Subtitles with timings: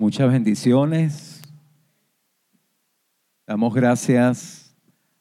[0.00, 1.42] Muchas bendiciones.
[3.48, 4.76] Damos gracias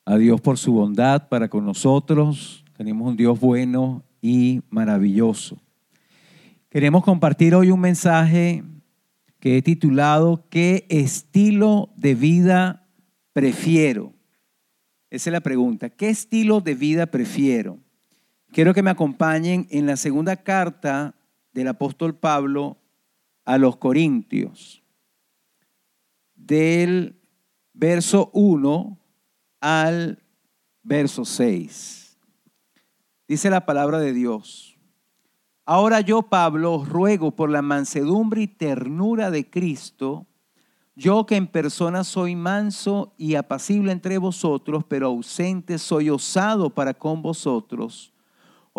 [0.06, 2.64] a Dios por su bondad para con nosotros.
[2.78, 5.58] Tenemos un Dios bueno y maravilloso.
[6.70, 8.64] Queremos compartir hoy un mensaje
[9.40, 12.88] que he titulado ¿Qué estilo de vida
[13.34, 14.14] prefiero?
[15.10, 15.90] Esa es la pregunta.
[15.90, 17.80] ¿Qué estilo de vida prefiero?
[18.52, 21.16] Quiero que me acompañen en la segunda carta
[21.52, 22.78] del apóstol Pablo
[23.48, 24.84] a los Corintios,
[26.36, 27.18] del
[27.72, 29.00] verso 1
[29.62, 30.22] al
[30.84, 32.18] verso 6.
[33.26, 34.78] Dice la palabra de Dios.
[35.66, 40.28] Ahora yo, Pablo, os ruego por la mansedumbre y ternura de Cristo,
[40.98, 46.94] yo que en persona soy manso y apacible entre vosotros, pero ausente soy osado para
[46.94, 48.14] con vosotros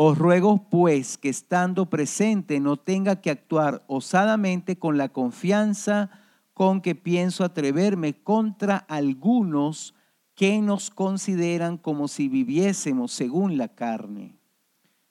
[0.00, 6.08] os ruego pues que estando presente no tenga que actuar osadamente con la confianza
[6.54, 9.96] con que pienso atreverme contra algunos
[10.36, 14.38] que nos consideran como si viviésemos según la carne.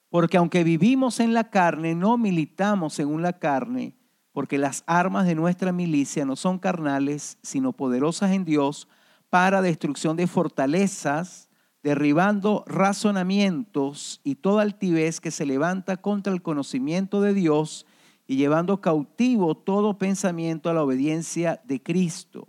[0.08, 3.94] Porque aunque vivimos en la carne, no militamos según la carne,
[4.32, 8.88] porque las armas de nuestra milicia no son carnales, sino poderosas en Dios
[9.28, 11.47] para destrucción de fortalezas
[11.82, 17.86] derribando razonamientos y toda altivez que se levanta contra el conocimiento de Dios
[18.26, 22.48] y llevando cautivo todo pensamiento a la obediencia de Cristo,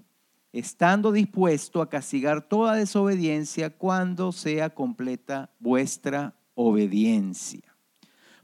[0.51, 7.61] estando dispuesto a castigar toda desobediencia cuando sea completa vuestra obediencia.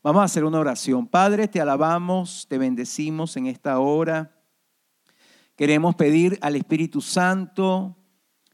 [0.01, 1.07] Vamos a hacer una oración.
[1.07, 4.39] Padre, te alabamos, te bendecimos en esta hora.
[5.55, 7.97] Queremos pedir al Espíritu Santo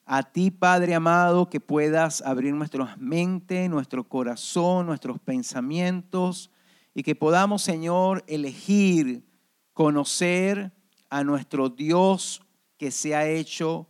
[0.06, 6.52] a ti, Padre amado, que puedas abrir nuestra mente, nuestro corazón, nuestros pensamientos
[6.94, 9.26] y que podamos, Señor, elegir
[9.74, 10.74] conocer
[11.10, 12.42] a nuestro Dios
[12.78, 13.88] que se ha hecho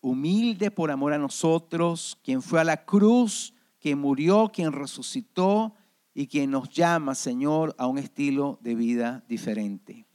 [0.00, 5.74] humilde por amor a nosotros, quien fue a la cruz, quien murió, quien resucitó
[6.12, 10.06] y quien nos llama, Señor, a un estilo de vida diferente.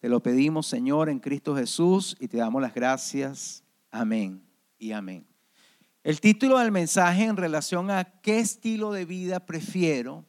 [0.00, 3.64] Te lo pedimos, Señor, en Cristo Jesús y te damos las gracias.
[3.90, 4.45] Amén
[4.78, 5.26] y amén.
[6.02, 10.24] El título del mensaje en relación a qué estilo de vida prefiero,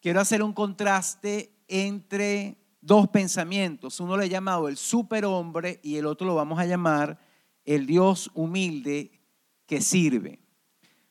[0.00, 3.98] quiero hacer un contraste entre dos pensamientos.
[3.98, 7.18] Uno le he llamado el superhombre y el otro lo vamos a llamar
[7.64, 9.10] el Dios humilde
[9.66, 10.38] que sirve.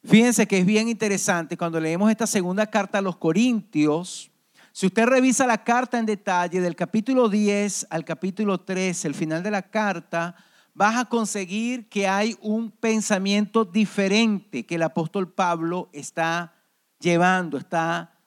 [0.03, 4.30] Fíjense que es bien interesante cuando leemos esta segunda carta a los Corintios.
[4.72, 9.42] Si usted revisa la carta en detalle del capítulo 10 al capítulo 13, el final
[9.42, 10.36] de la carta,
[10.75, 16.53] vas a conseguir que hay un pensamiento diferente que el apóstol Pablo está
[17.00, 18.19] llevando, está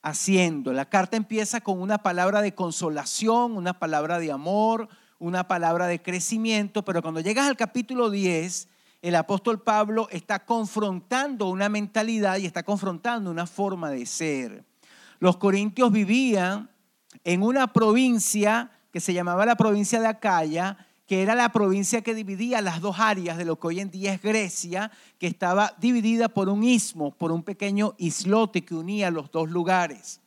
[0.00, 0.72] haciendo.
[0.72, 4.88] La carta empieza con una palabra de consolación, una palabra de amor,
[5.18, 8.68] una palabra de crecimiento, pero cuando llegas al capítulo 10,
[9.02, 14.64] el apóstol Pablo está confrontando una mentalidad y está confrontando una forma de ser.
[15.18, 16.70] Los corintios vivían
[17.24, 22.14] en una provincia que se llamaba la provincia de Acaya, que era la provincia que
[22.14, 26.30] dividía las dos áreas de lo que hoy en día es Grecia, que estaba dividida
[26.30, 30.22] por un istmo, por un pequeño islote que unía los dos lugares.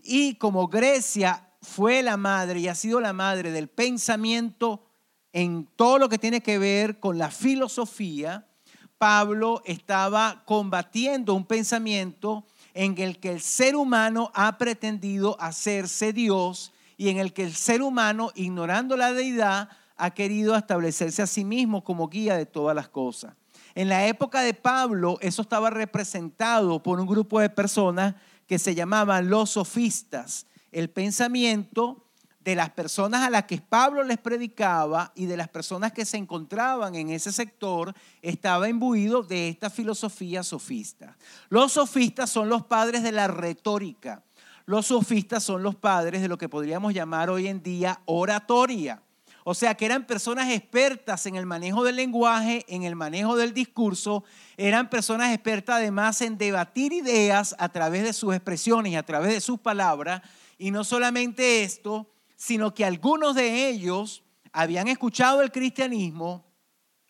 [0.00, 4.86] Y como Grecia fue la madre y ha sido la madre del pensamiento
[5.32, 8.46] en todo lo que tiene que ver con la filosofía,
[8.96, 16.70] Pablo estaba combatiendo un pensamiento en el que el ser humano ha pretendido hacerse Dios
[16.96, 21.44] y en el que el ser humano, ignorando la deidad, ha querido establecerse a sí
[21.44, 23.34] mismo como guía de todas las cosas.
[23.74, 28.14] En la época de Pablo, eso estaba representado por un grupo de personas
[28.46, 30.46] que se llamaban los sofistas.
[30.72, 32.04] El pensamiento
[32.40, 36.16] de las personas a las que Pablo les predicaba y de las personas que se
[36.16, 41.16] encontraban en ese sector estaba imbuido de esta filosofía sofista.
[41.50, 44.24] Los sofistas son los padres de la retórica.
[44.64, 49.02] Los sofistas son los padres de lo que podríamos llamar hoy en día oratoria.
[49.50, 53.54] O sea, que eran personas expertas en el manejo del lenguaje, en el manejo del
[53.54, 54.22] discurso,
[54.58, 59.32] eran personas expertas además en debatir ideas a través de sus expresiones y a través
[59.32, 60.20] de sus palabras.
[60.58, 64.22] Y no solamente esto, sino que algunos de ellos
[64.52, 66.44] habían escuchado el cristianismo,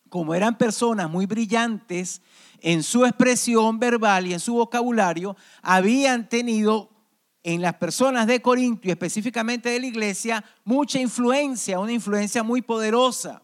[0.07, 2.21] como eran personas muy brillantes
[2.61, 6.98] en su expresión verbal y en su vocabulario, habían tenido
[7.43, 12.61] en las personas de Corinto y específicamente de la iglesia mucha influencia, una influencia muy
[12.61, 13.41] poderosa.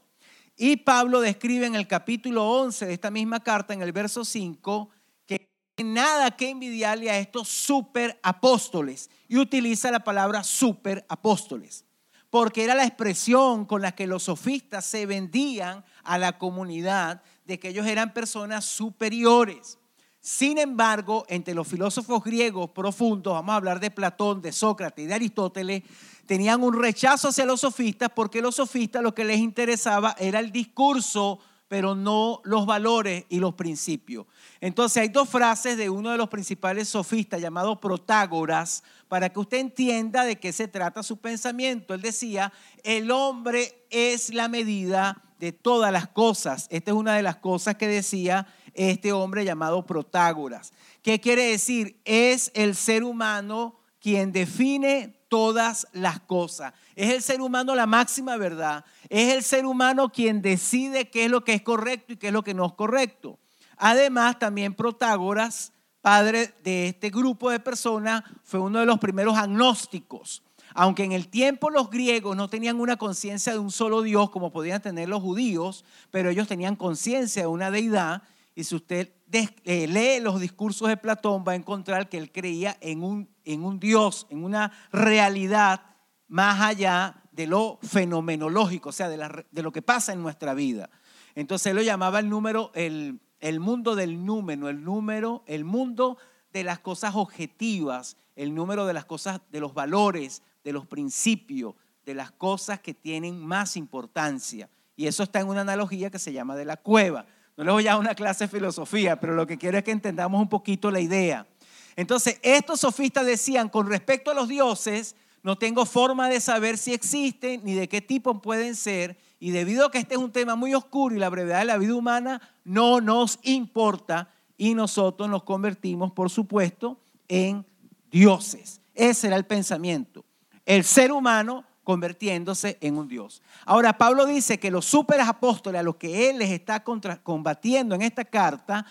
[0.57, 4.89] Y Pablo describe en el capítulo 11 de esta misma carta, en el verso 5,
[5.25, 5.49] que
[5.83, 9.09] nada que envidiarle a estos super apóstoles.
[9.27, 11.83] Y utiliza la palabra super apóstoles.
[12.29, 17.59] porque era la expresión con la que los sofistas se vendían a la comunidad de
[17.59, 19.77] que ellos eran personas superiores.
[20.25, 25.07] Sin embargo, entre los filósofos griegos profundos, vamos a hablar de Platón, de Sócrates y
[25.07, 25.83] de Aristóteles,
[26.25, 30.51] tenían un rechazo hacia los sofistas porque los sofistas lo que les interesaba era el
[30.51, 31.37] discurso,
[31.67, 34.25] pero no los valores y los principios.
[34.61, 39.59] Entonces hay dos frases de uno de los principales sofistas llamado Protágoras para que usted
[39.59, 41.93] entienda de qué se trata su pensamiento.
[41.93, 42.51] Él decía,
[42.83, 46.67] el hombre es la medida de todas las cosas.
[46.71, 50.73] Esta es una de las cosas que decía este hombre llamado Protágoras.
[51.01, 51.99] ¿Qué quiere decir?
[52.05, 56.73] Es el ser humano quien define todas las cosas.
[56.95, 58.85] Es el ser humano la máxima verdad.
[59.09, 62.33] Es el ser humano quien decide qué es lo que es correcto y qué es
[62.33, 63.39] lo que no es correcto.
[63.77, 70.43] Además, también Protágoras, padre de este grupo de personas, fue uno de los primeros agnósticos.
[70.73, 74.51] Aunque en el tiempo los griegos no tenían una conciencia de un solo Dios como
[74.51, 78.23] podían tener los judíos, pero ellos tenían conciencia de una deidad
[78.55, 82.77] y si usted eh, lee los discursos de Platón, va a encontrar que él creía
[82.79, 85.81] en un, en un Dios, en una realidad
[86.27, 90.89] más allá de lo fenomenológico, o sea, de, de lo que pasa en nuestra vida.
[91.35, 96.17] Entonces él lo llamaba el número, el, el mundo del número, el número, el mundo
[96.53, 101.75] de las cosas objetivas, el número de las cosas, de los valores, de los principios,
[102.05, 104.69] de las cosas que tienen más importancia.
[104.95, 107.25] Y eso está en una analogía que se llama de la cueva.
[107.57, 109.91] No les voy a dar una clase de filosofía, pero lo que quiero es que
[109.91, 111.47] entendamos un poquito la idea.
[111.95, 116.93] Entonces, estos sofistas decían, con respecto a los dioses, no tengo forma de saber si
[116.93, 120.55] existen ni de qué tipo pueden ser, y debido a que este es un tema
[120.55, 125.43] muy oscuro y la brevedad de la vida humana no nos importa, y nosotros nos
[125.43, 127.65] convertimos, por supuesto, en
[128.11, 128.81] dioses.
[128.93, 130.25] Ese era el pensamiento.
[130.65, 133.41] El ser humano convirtiéndose en un Dios.
[133.65, 138.01] Ahora, Pablo dice que los superapóstoles apóstoles a los que él les está combatiendo en
[138.01, 138.85] esta carta,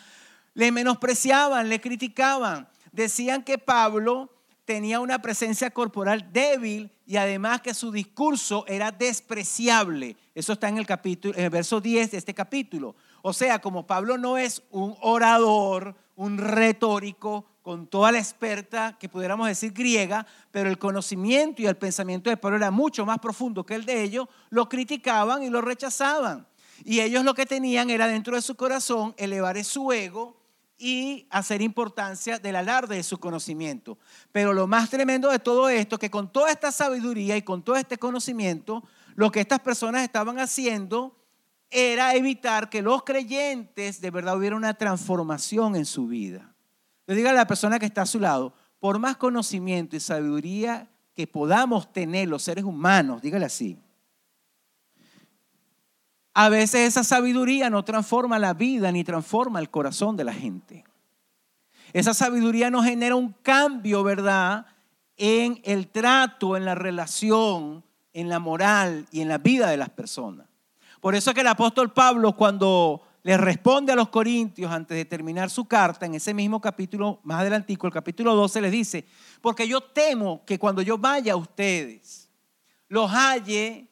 [0.55, 4.31] le menospreciaban, le criticaban, decían que Pablo
[4.64, 10.17] tenía una presencia corporal débil y además que su discurso era despreciable.
[10.35, 12.94] Eso está en el capítulo en el verso 10 de este capítulo.
[13.23, 19.08] O sea, como Pablo no es un orador, un retórico, con toda la experta que
[19.08, 23.64] pudiéramos decir griega, pero el conocimiento y el pensamiento de Pablo era mucho más profundo
[23.64, 26.46] que el de ellos, lo criticaban y lo rechazaban.
[26.84, 30.37] Y ellos lo que tenían era dentro de su corazón elevar su ego
[30.76, 33.96] y hacer importancia del alarde de su conocimiento.
[34.31, 37.76] Pero lo más tremendo de todo esto, que con toda esta sabiduría y con todo
[37.76, 38.84] este conocimiento,
[39.14, 41.16] lo que estas personas estaban haciendo
[41.70, 46.53] era evitar que los creyentes de verdad hubiera una transformación en su vida.
[47.06, 50.90] Le diga a la persona que está a su lado, por más conocimiento y sabiduría
[51.14, 53.78] que podamos tener los seres humanos, dígale así,
[56.34, 60.84] a veces esa sabiduría no transforma la vida ni transforma el corazón de la gente.
[61.92, 64.66] Esa sabiduría no genera un cambio, ¿verdad?
[65.16, 69.90] En el trato, en la relación, en la moral y en la vida de las
[69.90, 70.48] personas.
[71.00, 75.06] Por eso es que el apóstol Pablo cuando le responde a los corintios antes de
[75.06, 79.06] terminar su carta, en ese mismo capítulo, más adelantico, el capítulo 12, les dice,
[79.41, 82.29] porque yo temo que cuando yo vaya a ustedes,
[82.87, 83.88] los halle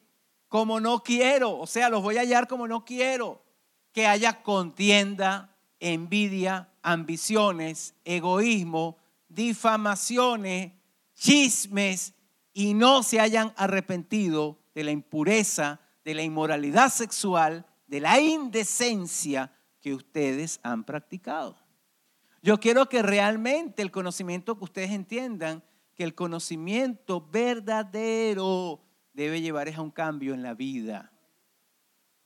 [0.47, 3.43] como no quiero, o sea, los voy a hallar como no quiero,
[3.91, 8.97] que haya contienda, envidia, ambiciones, egoísmo,
[9.29, 10.73] difamaciones,
[11.15, 12.13] chismes,
[12.53, 19.51] y no se hayan arrepentido de la impureza, de la inmoralidad sexual, de la indecencia
[19.79, 21.55] que ustedes han practicado.
[22.41, 28.81] Yo quiero que realmente el conocimiento que ustedes entiendan, que el conocimiento verdadero
[29.13, 31.11] debe llevar a un cambio en la vida.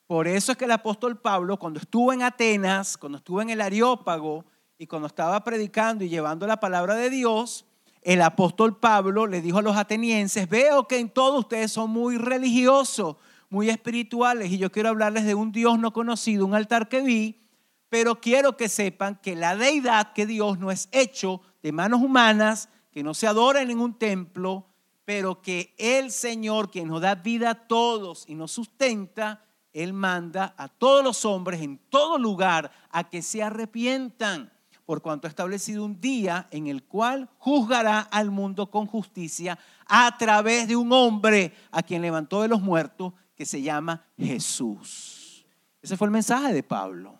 [0.06, 3.60] Por eso es que el apóstol Pablo, cuando estuvo en Atenas, cuando estuvo en el
[3.60, 4.46] Areópago
[4.78, 7.66] y cuando estaba predicando y llevando la palabra de Dios,
[8.04, 12.18] el apóstol Pablo le dijo a los atenienses, veo que en todo ustedes son muy
[12.18, 13.18] religiosos,
[13.50, 17.48] muy espirituales y yo quiero hablarles de un Dios no conocido, un altar que vi,
[17.90, 22.70] pero quiero que sepan que la deidad, que Dios no es hecho de manos humanas,
[22.92, 24.68] que no se adora en ningún templo,
[25.06, 30.54] pero que el Señor, quien nos da vida a todos y nos sustenta, Él manda
[30.58, 34.52] a todos los hombres en todo lugar a que se arrepientan,
[34.86, 40.18] por cuanto ha establecido un día en el cual juzgará al mundo con justicia a
[40.18, 45.46] través de un hombre a quien levantó de los muertos que se llama Jesús.
[45.82, 47.20] Ese fue el mensaje de Pablo.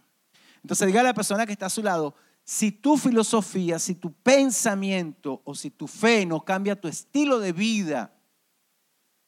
[0.64, 4.12] Entonces diga a la persona que está a su lado, si tu filosofía, si tu
[4.12, 8.14] pensamiento o si tu fe no cambia tu estilo de vida,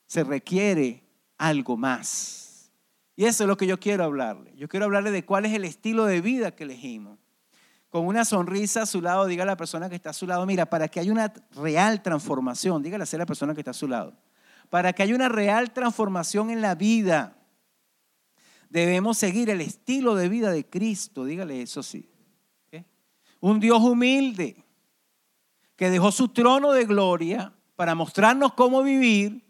[0.08, 1.03] se requiere
[1.38, 2.72] algo más.
[3.15, 4.55] Y eso es lo que yo quiero hablarle.
[4.55, 7.19] Yo quiero hablarle de cuál es el estilo de vida que elegimos.
[7.89, 10.46] Con una sonrisa a su lado, diga a la persona que está a su lado,
[10.46, 13.88] mira, para que haya una real transformación, dígale a la persona que está a su
[13.88, 14.13] lado,
[14.70, 17.36] para que haya una real transformación en la vida,
[18.70, 22.10] debemos seguir el estilo de vida de Cristo, dígale eso sí.
[23.42, 24.66] Un Dios humilde
[25.76, 29.46] que dejó su trono de gloria para mostrarnos cómo vivir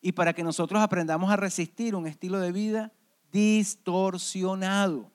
[0.00, 2.92] y para que nosotros aprendamos a resistir un estilo de vida
[3.32, 5.10] distorsionado.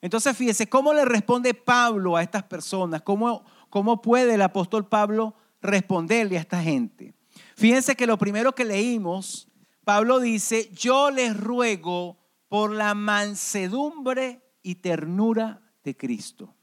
[0.00, 3.02] Entonces, fíjese, ¿cómo le responde Pablo a estas personas?
[3.02, 7.14] ¿Cómo, cómo puede el apóstol Pablo responderle a esta gente?
[7.58, 9.48] Fíjense que lo primero que leímos,
[9.84, 16.54] Pablo dice, yo les ruego por la mansedumbre y ternura de Cristo.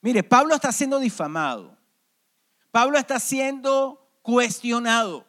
[0.00, 1.76] Mire, Pablo está siendo difamado.
[2.70, 5.26] Pablo está siendo cuestionado.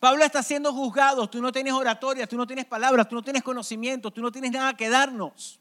[0.00, 1.28] Pablo está siendo juzgado.
[1.28, 4.52] Tú no tienes oratoria, tú no tienes palabras, tú no tienes conocimiento, tú no tienes
[4.52, 5.60] nada que darnos.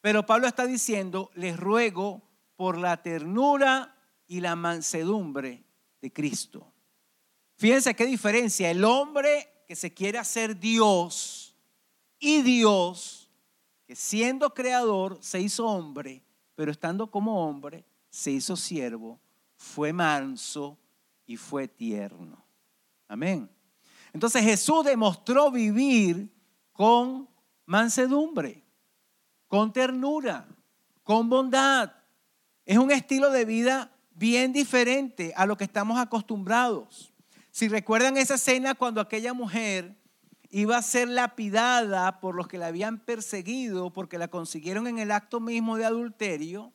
[0.00, 2.22] Pero Pablo está diciendo, les ruego
[2.56, 3.94] por la ternura
[4.26, 5.66] y la mansedumbre
[6.00, 6.72] de Cristo.
[7.58, 8.70] Fíjense qué diferencia.
[8.70, 11.56] El hombre que se quiere hacer Dios
[12.20, 13.28] y Dios,
[13.84, 16.22] que siendo creador se hizo hombre,
[16.54, 19.18] pero estando como hombre se hizo siervo,
[19.56, 20.78] fue manso
[21.26, 22.44] y fue tierno.
[23.08, 23.50] Amén.
[24.12, 26.32] Entonces Jesús demostró vivir
[26.72, 27.28] con
[27.66, 28.62] mansedumbre,
[29.48, 30.46] con ternura,
[31.02, 31.92] con bondad.
[32.64, 37.12] Es un estilo de vida bien diferente a lo que estamos acostumbrados.
[37.58, 39.96] Si recuerdan esa escena cuando aquella mujer
[40.48, 45.10] iba a ser lapidada por los que la habían perseguido porque la consiguieron en el
[45.10, 46.72] acto mismo de adulterio.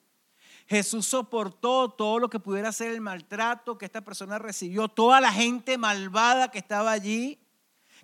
[0.68, 5.32] Jesús soportó todo lo que pudiera ser el maltrato que esta persona recibió, toda la
[5.32, 7.40] gente malvada que estaba allí,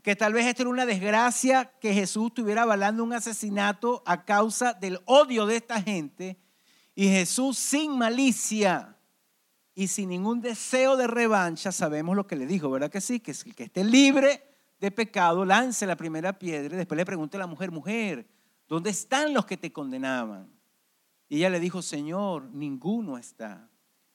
[0.01, 4.71] que tal vez esto era una desgracia que Jesús estuviera avalando un asesinato a causa
[4.71, 6.39] del odio de esta gente.
[6.95, 8.95] Y Jesús sin malicia
[9.79, 13.21] y sin ningún deseo de revancha, sabemos lo que le dijo, ¿verdad que sí?
[13.21, 14.43] Que el que esté libre
[14.77, 18.27] de pecado, lance la primera piedra y después le pregunta a la mujer, mujer,
[18.67, 20.51] ¿dónde están los que te condenaban?
[21.29, 23.69] Y ella le dijo, Señor, ninguno está.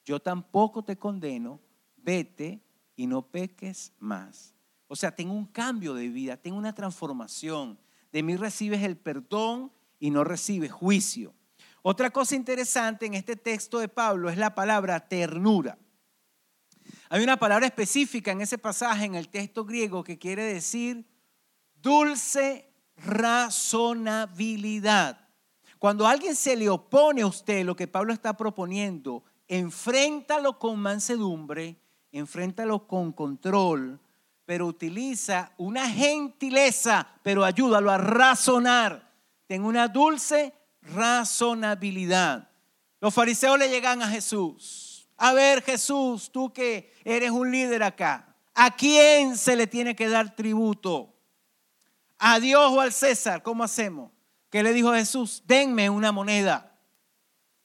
[0.05, 1.59] Yo tampoco te condeno,
[1.97, 2.61] vete
[2.95, 4.53] y no peques más.
[4.87, 7.79] O sea, tengo un cambio de vida, tengo una transformación.
[8.11, 11.33] De mí recibes el perdón y no recibes juicio.
[11.87, 15.77] Otra cosa interesante en este texto de Pablo es la palabra ternura.
[17.09, 21.05] Hay una palabra específica en ese pasaje, en el texto griego, que quiere decir
[21.75, 25.29] dulce razonabilidad.
[25.77, 31.79] Cuando alguien se le opone a usted lo que Pablo está proponiendo, enfréntalo con mansedumbre,
[32.11, 33.99] enfréntalo con control,
[34.43, 39.13] pero utiliza una gentileza, pero ayúdalo a razonar.
[39.45, 40.51] Ten una dulce
[40.85, 42.49] razonabilidad.
[43.01, 48.35] Los fariseos le llegan a Jesús a ver, Jesús, tú que eres un líder acá,
[48.53, 51.13] ¿a quién se le tiene que dar tributo?
[52.17, 53.41] ¿A Dios o al César?
[53.41, 54.11] ¿Cómo hacemos?
[54.49, 55.43] ¿Qué le dijo Jesús?
[55.45, 56.77] Denme una moneda.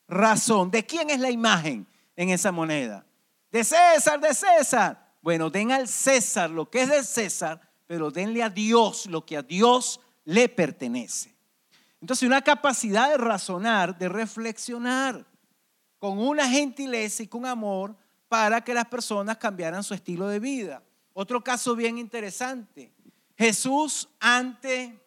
[0.09, 0.71] Razón.
[0.71, 1.87] ¿De quién es la imagen
[2.17, 3.05] en esa moneda?
[3.51, 5.15] De César, de César.
[5.23, 9.37] Bueno, den al César lo que es del César, pero denle a Dios lo que
[9.37, 11.35] a Dios le pertenece.
[12.01, 15.25] Entonces, una capacidad de razonar, de reflexionar
[15.99, 17.95] con una gentileza y con amor
[18.29, 20.83] para que las personas cambiaran su estilo de vida.
[21.13, 22.93] Otro caso bien interesante.
[23.37, 24.99] Jesús ante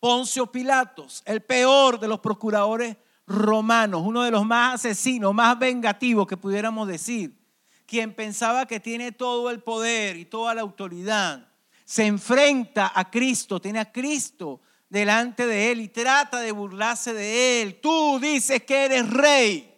[0.00, 6.26] Poncio Pilatos, el peor de los procuradores romanos, uno de los más asesinos, más vengativos
[6.26, 7.38] que pudiéramos decir,
[7.86, 11.48] quien pensaba que tiene todo el poder y toda la autoridad,
[11.84, 14.60] se enfrenta a Cristo, tiene a Cristo
[14.92, 17.80] delante de él y trata de burlarse de él.
[17.80, 19.74] Tú dices que eres rey.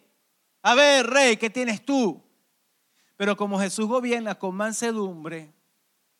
[0.61, 2.21] A ver, rey, ¿qué tienes tú?
[3.15, 5.53] Pero como Jesús gobierna con mansedumbre,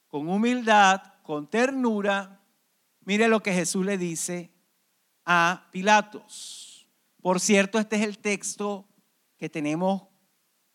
[0.08, 2.40] con humildad, con ternura,
[3.02, 4.50] mire lo que Jesús le dice
[5.26, 6.88] a Pilatos.
[7.22, 8.88] Por cierto, este es el texto
[9.38, 10.04] que tenemos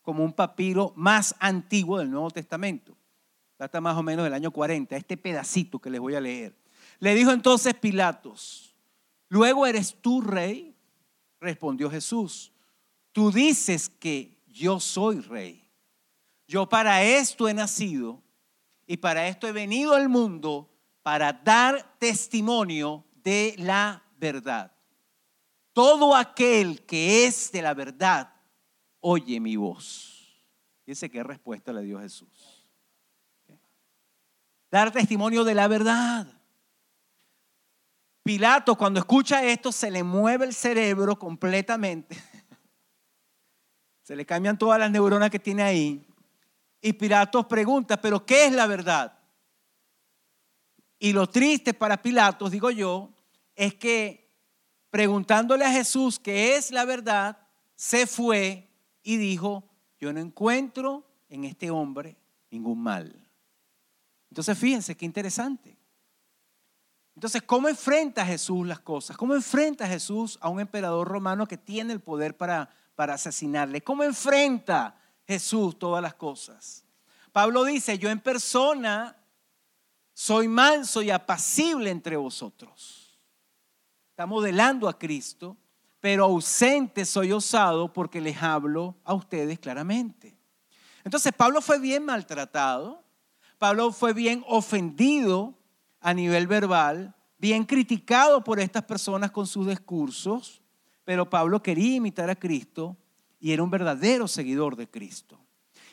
[0.03, 2.95] como un papiro más antiguo del Nuevo Testamento.
[3.57, 6.60] Data más o menos del año 40, este pedacito que les voy a leer.
[7.01, 8.73] Le dijo entonces Pilatos,
[9.27, 10.73] ¿luego eres tú rey?
[11.41, 12.51] Respondió Jesús
[13.11, 15.63] tú dices que yo soy rey.
[16.47, 18.21] Yo para esto he nacido
[18.85, 20.69] y para esto he venido al mundo
[21.01, 24.71] para dar testimonio de la verdad.
[25.73, 28.33] Todo aquel que es de la verdad,
[28.99, 30.45] oye mi voz.
[30.83, 32.67] Fíjense qué respuesta le dio Jesús.
[34.69, 36.40] dar testimonio de la verdad.
[38.23, 42.15] Pilato cuando escucha esto se le mueve el cerebro completamente.
[44.03, 46.05] Se le cambian todas las neuronas que tiene ahí.
[46.81, 49.17] Y Pilatos pregunta, pero ¿qué es la verdad?
[50.99, 53.13] Y lo triste para Pilatos, digo yo,
[53.55, 54.29] es que
[54.89, 57.37] preguntándole a Jesús qué es la verdad,
[57.75, 58.69] se fue
[59.01, 59.63] y dijo,
[59.99, 62.17] yo no encuentro en este hombre
[62.49, 63.15] ningún mal.
[64.29, 65.77] Entonces fíjense qué interesante.
[67.21, 69.15] Entonces, ¿cómo enfrenta Jesús las cosas?
[69.15, 73.83] ¿Cómo enfrenta Jesús a un emperador romano que tiene el poder para, para asesinarle?
[73.83, 76.83] ¿Cómo enfrenta Jesús todas las cosas?
[77.31, 79.15] Pablo dice, yo en persona
[80.15, 83.19] soy manso y apacible entre vosotros.
[84.09, 85.55] Está modelando a Cristo,
[85.99, 90.35] pero ausente soy osado porque les hablo a ustedes claramente.
[91.03, 93.03] Entonces Pablo fue bien maltratado,
[93.59, 95.60] Pablo fue bien ofendido
[96.01, 100.61] a nivel verbal, bien criticado por estas personas con sus discursos,
[101.05, 102.97] pero Pablo quería imitar a Cristo
[103.39, 105.39] y era un verdadero seguidor de Cristo.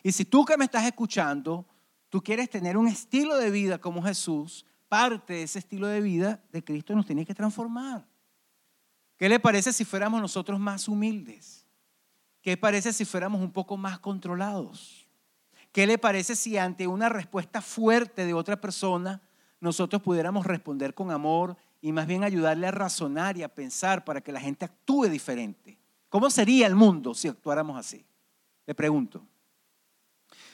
[0.02, 1.66] Y si tú que me estás escuchando,
[2.08, 6.42] tú quieres tener un estilo de vida como Jesús, parte de ese estilo de vida
[6.52, 8.06] de Cristo nos tiene que transformar.
[9.16, 11.66] ¿Qué le parece si fuéramos nosotros más humildes?
[12.40, 15.08] ¿Qué parece si fuéramos un poco más controlados?
[15.72, 19.20] ¿Qué le parece si ante una respuesta fuerte de otra persona
[19.60, 24.20] nosotros pudiéramos responder con amor y más bien ayudarle a razonar y a pensar para
[24.20, 25.78] que la gente actúe diferente.
[26.08, 28.04] ¿Cómo sería el mundo si actuáramos así?
[28.66, 29.24] Le pregunto.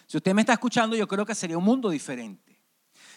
[0.06, 2.61] Si usted me está escuchando, yo creo que sería un mundo diferente.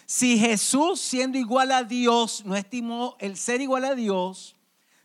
[0.05, 4.55] Si Jesús, siendo igual a Dios, no estimó el ser igual a Dios,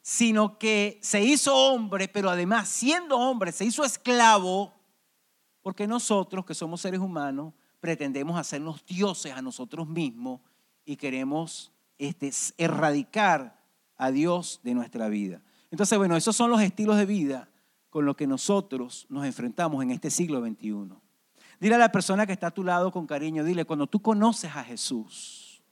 [0.01, 4.73] sino que se hizo hombre, pero además siendo hombre, se hizo esclavo,
[5.61, 10.41] porque nosotros, que somos seres humanos, pretendemos hacernos dioses a nosotros mismos
[10.85, 13.61] y queremos este, erradicar
[13.97, 15.43] a Dios de nuestra vida.
[15.71, 17.49] Entonces, bueno, esos son los estilos de vida
[17.89, 20.95] con los que nosotros nos enfrentamos en este siglo XXI.
[21.61, 24.55] Dile a la persona que está a tu lado con cariño, dile, cuando tú conoces
[24.57, 25.63] a Jesús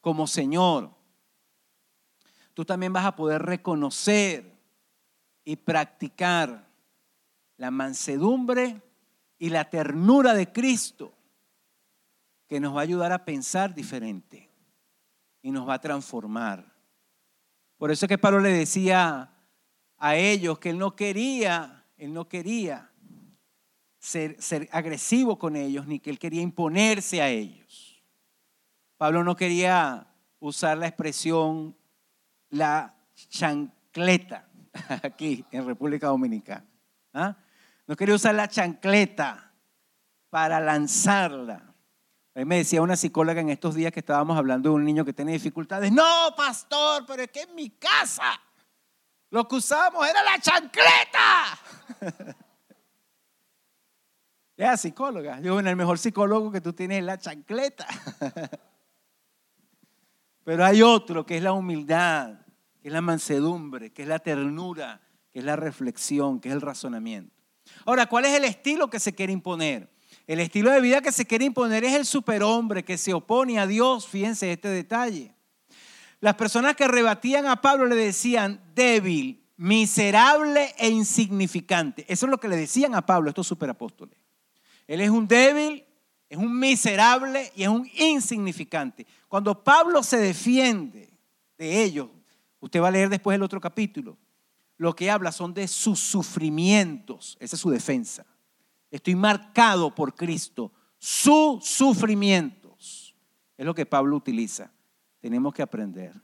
[0.00, 0.90] como Señor,
[2.52, 4.54] tú también vas a poder reconocer
[5.44, 6.68] y practicar
[7.56, 8.82] la mansedumbre
[9.38, 11.13] y la ternura de Cristo
[12.54, 14.48] que nos va a ayudar a pensar diferente
[15.42, 16.72] y nos va a transformar.
[17.76, 19.28] Por eso es que Pablo le decía
[19.98, 22.92] a ellos que él no quería, él no quería
[23.98, 28.00] ser, ser agresivo con ellos, ni que él quería imponerse a ellos.
[28.98, 30.06] Pablo no quería
[30.38, 31.76] usar la expresión
[32.50, 32.94] la
[33.30, 34.48] chancleta
[35.02, 36.68] aquí en República Dominicana.
[37.14, 37.36] ¿ah?
[37.88, 39.50] No quería usar la chancleta
[40.30, 41.73] para lanzarla
[42.34, 45.12] a me decía una psicóloga en estos días que estábamos hablando de un niño que
[45.12, 45.92] tiene dificultades.
[45.92, 48.40] No, pastor, pero es que en mi casa
[49.30, 52.34] lo que usábamos era la chancleta.
[54.56, 55.40] Ya, psicóloga.
[55.40, 57.88] Yo, bueno, el mejor psicólogo que tú tienes es la chancleta.
[60.44, 62.38] Pero hay otro que es la humildad,
[62.80, 65.00] que es la mansedumbre, que es la ternura,
[65.32, 67.34] que es la reflexión, que es el razonamiento.
[67.86, 69.90] Ahora, ¿cuál es el estilo que se quiere imponer?
[70.26, 73.66] El estilo de vida que se quiere imponer es el superhombre que se opone a
[73.66, 74.08] Dios.
[74.08, 75.34] Fíjense este detalle.
[76.20, 82.06] Las personas que rebatían a Pablo le decían débil, miserable e insignificante.
[82.08, 84.18] Eso es lo que le decían a Pablo estos superapóstoles.
[84.86, 85.84] Él es un débil,
[86.30, 89.06] es un miserable y es un insignificante.
[89.28, 91.10] Cuando Pablo se defiende
[91.58, 92.08] de ellos,
[92.60, 94.16] usted va a leer después el otro capítulo,
[94.78, 97.36] lo que habla son de sus sufrimientos.
[97.38, 98.24] Esa es su defensa.
[98.94, 100.70] Estoy marcado por Cristo.
[100.98, 103.16] Sus sufrimientos.
[103.56, 104.70] Es lo que Pablo utiliza.
[105.18, 106.14] Tenemos que aprender.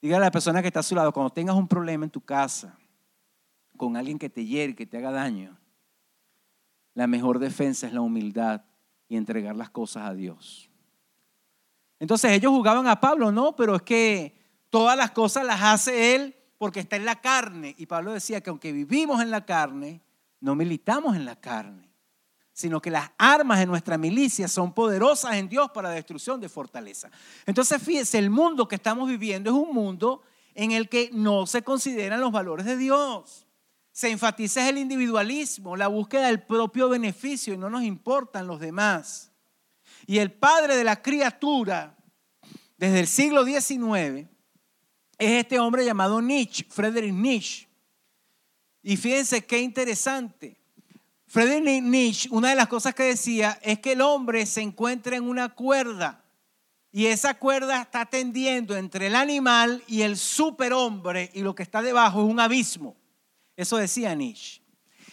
[0.00, 2.22] Dígale a la persona que está a su lado, cuando tengas un problema en tu
[2.22, 2.78] casa,
[3.76, 5.58] con alguien que te hiere, que te haga daño,
[6.94, 8.62] la mejor defensa es la humildad
[9.06, 10.70] y entregar las cosas a Dios.
[11.98, 14.34] Entonces ellos jugaban a Pablo, no, pero es que
[14.70, 17.74] todas las cosas las hace Él porque está en la carne.
[17.76, 20.00] Y Pablo decía que aunque vivimos en la carne,
[20.40, 21.88] no militamos en la carne,
[22.52, 26.48] sino que las armas de nuestra milicia son poderosas en Dios para la destrucción de
[26.48, 27.10] fortaleza.
[27.46, 30.22] Entonces, fíjese, el mundo que estamos viviendo es un mundo
[30.54, 33.46] en el que no se consideran los valores de Dios.
[33.92, 39.30] Se enfatiza el individualismo, la búsqueda del propio beneficio y no nos importan los demás.
[40.06, 41.96] Y el padre de la criatura,
[42.76, 44.28] desde el siglo XIX,
[45.18, 47.67] es este hombre llamado Nietzsche, Friedrich Nietzsche.
[48.88, 50.56] Y fíjense qué interesante.
[51.26, 55.24] Friedrich Nietzsche, una de las cosas que decía es que el hombre se encuentra en
[55.24, 56.24] una cuerda
[56.90, 61.82] y esa cuerda está tendiendo entre el animal y el superhombre y lo que está
[61.82, 62.96] debajo es un abismo.
[63.56, 64.62] Eso decía Nietzsche.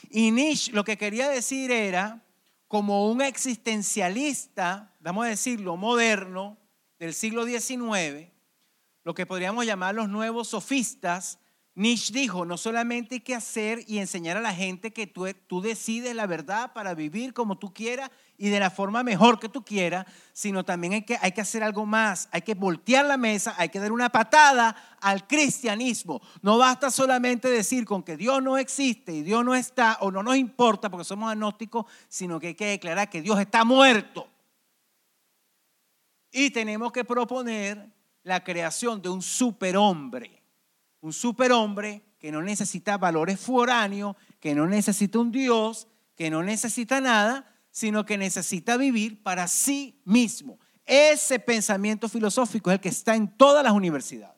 [0.09, 2.23] Y Nietzsche lo que quería decir era,
[2.69, 6.57] como un existencialista, vamos a decirlo, moderno,
[6.97, 8.31] del siglo XIX,
[9.03, 11.39] lo que podríamos llamar los nuevos sofistas,
[11.77, 16.15] Nietzsche dijo, no solamente hay que hacer y enseñar a la gente que tú, decides
[16.15, 20.05] la verdad para vivir como tú quieras y de la forma mejor que tú quieras,
[20.31, 23.67] sino también hay que, hay que hacer algo más, hay que voltear la mesa, hay
[23.67, 26.21] que dar una patada al cristianismo.
[26.41, 30.23] No basta solamente decir con que Dios no existe y Dios no está o no
[30.23, 34.29] nos importa porque somos agnósticos, sino que hay que declarar que Dios está muerto.
[36.31, 40.44] Y tenemos que proponer la creación de un superhombre
[41.05, 46.99] un superhombre que no necesita valores foráneos, que no necesita un Dios, que no necesita
[46.99, 50.59] nada, sino que necesita vivir para sí mismo.
[50.83, 54.35] Ese pensamiento filosófico es el que está en todas las universidades.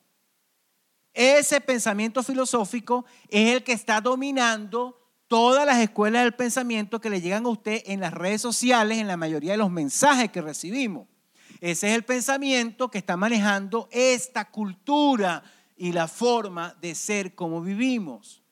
[1.14, 5.00] Ese pensamiento filosófico es el que está dominando
[5.30, 9.08] todas las escuelas del pensamiento que le llegan a usted en las redes sociales, en
[9.08, 11.08] la mayoría de los mensajes que recibimos.
[11.62, 15.44] Ese es el pensamiento que está manejando esta cultura
[15.78, 18.44] y la forma de ser como vivimos.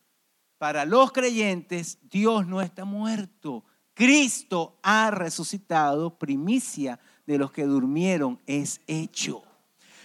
[0.58, 3.66] Para los creyentes, Dios no está muerto.
[3.94, 9.44] Cristo ha resucitado, primicia de los que durmieron es hecho.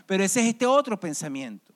[0.07, 1.73] Pero ese es este otro pensamiento.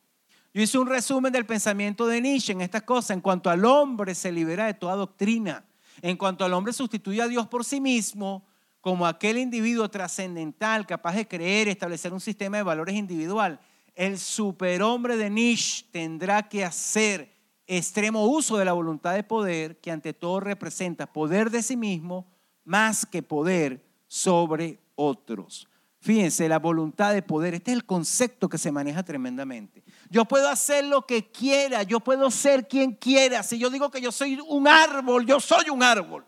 [0.53, 3.11] Yo hice un resumen del pensamiento de Nietzsche en estas cosas.
[3.11, 5.65] En cuanto al hombre se libera de toda doctrina.
[6.03, 8.45] En cuanto al hombre sustituye a Dios por sí mismo
[8.81, 13.59] como aquel individuo trascendental capaz de creer, establecer un sistema de valores individual
[13.95, 17.33] el superhombre de Nietzsche tendrá que hacer
[17.67, 22.27] extremo uso de la voluntad de poder, que ante todo representa poder de sí mismo
[22.65, 25.69] más que poder sobre otros.
[26.01, 29.83] Fíjense, la voluntad de poder, este es el concepto que se maneja tremendamente.
[30.11, 33.43] Yo puedo hacer lo que quiera, yo puedo ser quien quiera.
[33.43, 36.27] Si yo digo que yo soy un árbol, yo soy un árbol.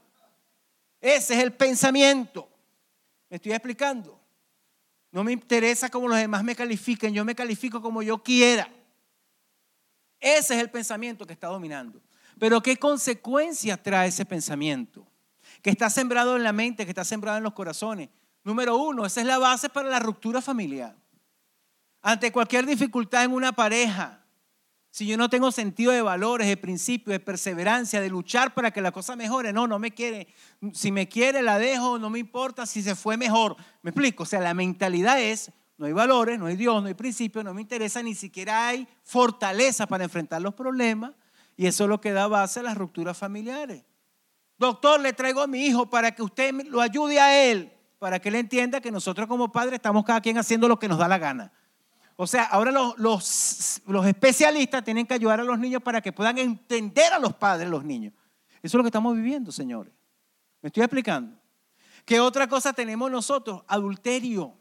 [0.99, 2.49] Ese es el pensamiento.
[3.29, 4.19] ¿Me estoy explicando?
[5.17, 8.69] No me interesa cómo los demás me califiquen, yo me califico como yo quiera.
[10.21, 12.03] Ese es el pensamiento que está dominando.
[12.39, 15.07] Pero ¿qué consecuencias trae ese pensamiento?
[15.63, 18.11] Que está sembrado en la mente, que está sembrado en los corazones.
[18.45, 20.95] Número uno, esa es la base para la ruptura familiar.
[22.03, 24.23] Ante cualquier dificultad en una pareja,
[24.97, 28.81] si yo no tengo sentido de valores, de principios, de perseverancia, de luchar para que
[28.81, 30.27] la cosa mejore, no, no me quiere.
[30.73, 33.57] Si me quiere, la dejo, no me importa si se fue mejor.
[33.83, 34.23] ¿Me explico?
[34.23, 37.53] O sea, la mentalidad es, no hay valores, no hay Dios, no hay principios, no
[37.53, 41.13] me interesa, ni siquiera hay fortaleza para enfrentar los problemas.
[41.59, 43.85] Y eso es lo que da base a las rupturas familiares.
[44.57, 48.31] Doctor, le traigo a mi hijo para que usted lo ayude a él, para que
[48.31, 51.19] él entienda que nosotros como padres estamos cada quien haciendo lo que nos da la
[51.19, 51.53] gana.
[52.17, 56.39] O sea, ahora los, los, especialistas tienen que ayudar a los niños para que puedan
[56.39, 58.15] entender a los padres, los niños.
[58.63, 59.93] Eso es lo que estamos viviendo, señores.
[60.63, 61.39] ¿Me estoy explicando?
[62.07, 63.63] ¿Qué otra cosa tenemos nosotros?
[63.69, 64.55] Adulterio.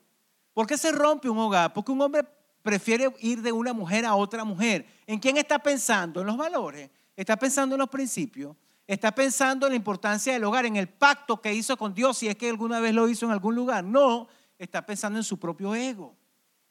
[0.54, 1.72] ¿Por qué se rompe un hogar?
[1.72, 2.26] Porque un hombre
[2.62, 4.86] prefiere ir de una mujer a otra mujer.
[5.08, 6.22] ¿En quién está pensando?
[6.22, 6.90] En los valores.
[7.16, 8.56] Está pensando en los principios.
[8.86, 12.28] Está pensando en la importancia del hogar, en el pacto que hizo con Dios, si
[12.28, 13.84] es que alguna vez lo hizo en algún lugar.
[13.84, 14.28] No,
[14.60, 16.16] está pensando en su propio ego.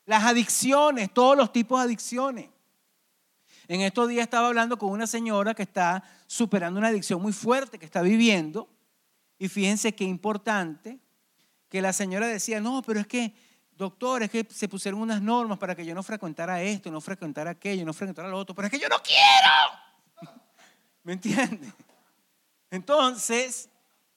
[0.07, 2.51] Las adicciones, todos los tipos de adicciones.
[3.67, 7.79] En estos días estaba hablando con una señora que está superando una adicción muy fuerte
[7.79, 8.69] que está viviendo.
[9.39, 10.99] Y fíjense qué importante
[11.69, 13.35] que la señora decía, no, pero es que,
[13.73, 17.53] doctor, es que se pusieron unas normas para que yo no frecuentara esto, no frecuentara
[17.53, 20.33] aquello, no frecuentara lo otro, pero es que yo no quiero.
[21.03, 21.73] ¿Me entiende?
[22.71, 23.69] Entonces,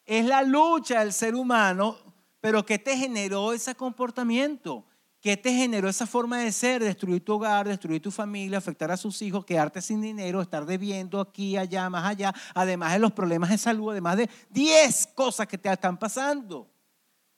[0.06, 1.98] es la lucha del ser humano,
[2.42, 4.86] pero ¿qué te generó ese comportamiento?
[5.28, 6.82] ¿Qué te generó esa forma de ser?
[6.82, 11.20] Destruir tu hogar, destruir tu familia, afectar a sus hijos, quedarte sin dinero, estar debiendo
[11.20, 15.58] aquí, allá, más allá, además de los problemas de salud, además de 10 cosas que
[15.58, 16.72] te están pasando.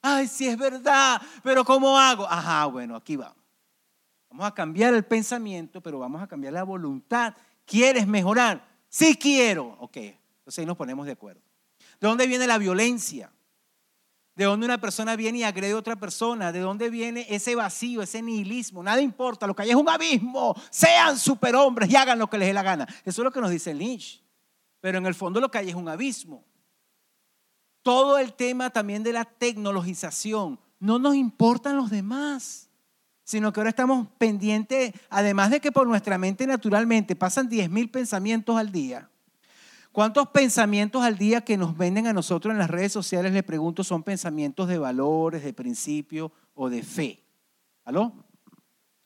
[0.00, 2.28] Ay, sí es verdad, pero ¿cómo hago?
[2.28, 3.42] Ajá, bueno, aquí vamos.
[4.30, 7.34] Vamos a cambiar el pensamiento, pero vamos a cambiar la voluntad.
[7.64, 8.64] ¿Quieres mejorar?
[8.88, 9.76] Sí quiero.
[9.80, 11.42] Ok, entonces ahí nos ponemos de acuerdo.
[12.00, 13.32] ¿De dónde viene la violencia?
[14.34, 18.02] De dónde una persona viene y agrede a otra persona, de dónde viene ese vacío,
[18.02, 18.82] ese nihilismo.
[18.82, 20.54] Nada importa, lo que hay es un abismo.
[20.70, 22.86] Sean superhombres y hagan lo que les dé la gana.
[23.04, 24.22] Eso es lo que nos dice Lynch.
[24.80, 26.44] Pero en el fondo lo que hay es un abismo.
[27.82, 30.58] Todo el tema también de la tecnologización.
[30.78, 32.70] No nos importan los demás,
[33.24, 37.90] sino que ahora estamos pendientes, además de que por nuestra mente naturalmente pasan 10 mil
[37.90, 39.09] pensamientos al día
[40.00, 43.84] ¿Cuántos pensamientos al día que nos venden a nosotros en las redes sociales, le pregunto,
[43.84, 47.22] son pensamientos de valores, de principio o de fe?
[47.84, 48.10] ¿Aló?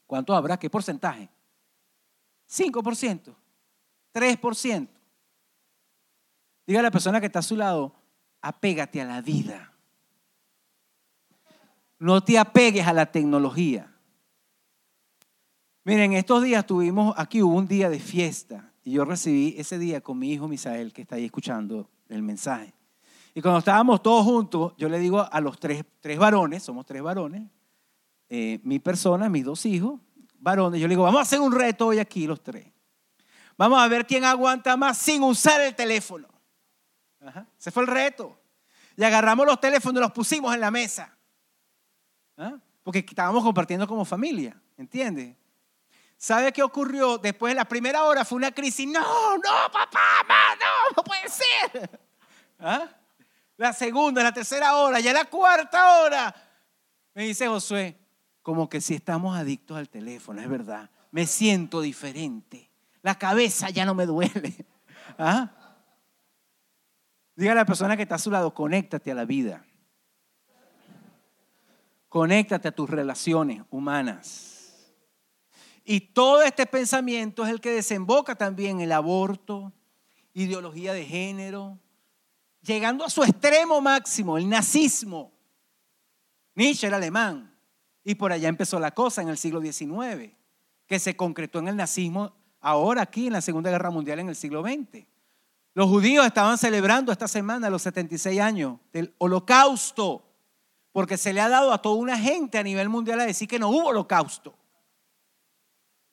[0.06, 0.56] ¿Cuántos habrá?
[0.56, 1.28] ¿Qué porcentaje?
[2.48, 3.34] 5%,
[4.14, 4.88] 3%.
[6.64, 7.92] Diga a la persona que está a su lado,
[8.40, 9.72] apégate a la vida.
[11.98, 13.92] No te apegues a la tecnología.
[15.82, 20.02] Miren, estos días tuvimos, aquí hubo un día de fiesta y yo recibí ese día
[20.02, 22.74] con mi hijo Misael, que está ahí escuchando el mensaje.
[23.34, 27.02] Y cuando estábamos todos juntos, yo le digo a los tres, tres varones, somos tres
[27.02, 27.50] varones,
[28.28, 30.00] eh, mi persona, mis dos hijos,
[30.38, 32.66] varones, yo le digo, vamos a hacer un reto hoy aquí los tres.
[33.56, 36.28] Vamos a ver quién aguanta más sin usar el teléfono.
[37.58, 38.38] Ese fue el reto.
[38.96, 41.16] Y agarramos los teléfonos y los pusimos en la mesa.
[42.36, 42.58] ¿Ah?
[42.82, 45.36] Porque estábamos compartiendo como familia, ¿entiendes?
[46.16, 47.18] ¿Sabe qué ocurrió?
[47.18, 48.86] Después de la primera hora fue una crisis.
[48.86, 52.00] No, no, papá, mamá, no, no puede ser.
[52.58, 52.88] ¿Ah?
[53.56, 56.34] La segunda, la tercera hora, ya la cuarta hora.
[57.14, 57.98] Me dice Josué,
[58.42, 60.90] como que si estamos adictos al teléfono, es verdad.
[61.10, 62.70] Me siento diferente.
[63.02, 64.66] La cabeza ya no me duele.
[65.18, 65.50] ¿Ah?
[67.36, 69.64] Diga a la persona que está a su lado, conéctate a la vida.
[72.08, 74.53] Conéctate a tus relaciones humanas.
[75.84, 79.72] Y todo este pensamiento es el que desemboca también el aborto,
[80.32, 81.78] ideología de género,
[82.62, 85.32] llegando a su extremo máximo, el nazismo.
[86.54, 87.54] Nietzsche era alemán
[88.02, 90.32] y por allá empezó la cosa en el siglo XIX,
[90.86, 94.36] que se concretó en el nazismo ahora aquí en la Segunda Guerra Mundial en el
[94.36, 95.06] siglo XX.
[95.74, 100.24] Los judíos estaban celebrando esta semana los 76 años del holocausto,
[100.92, 103.58] porque se le ha dado a toda una gente a nivel mundial a decir que
[103.58, 104.56] no hubo holocausto.